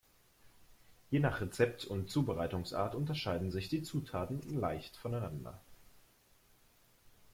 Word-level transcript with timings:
Je 1.11 1.19
nach 1.19 1.41
Rezept 1.41 1.85
und 1.85 2.09
Zubereitungsart 2.09 2.95
unterscheiden 2.95 3.51
sich 3.51 3.69
die 3.69 3.83
Zutaten 3.83 4.41
leicht 4.59 4.97
voneinander. 4.97 5.61